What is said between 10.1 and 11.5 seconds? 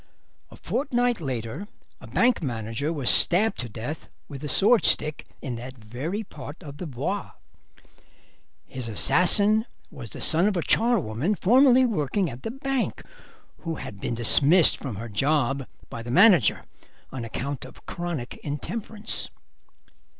son of a charwoman